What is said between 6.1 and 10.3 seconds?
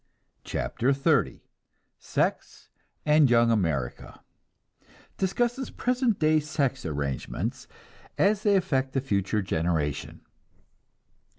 day sex arrangements, as they affect the future generation.)